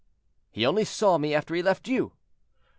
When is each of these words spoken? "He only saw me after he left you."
"He 0.49 0.65
only 0.65 0.83
saw 0.83 1.19
me 1.19 1.35
after 1.35 1.53
he 1.53 1.61
left 1.61 1.87
you." 1.87 2.13